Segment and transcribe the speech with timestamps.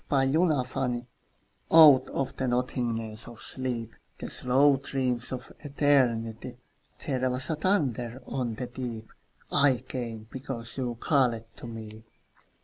[0.09, 1.07] The Call
[1.95, 6.57] Out of the nothingness of sleep, The slow dreams of Eternity,
[7.05, 9.11] There was a thunder on the deep:
[9.51, 12.03] I came, because you called to me.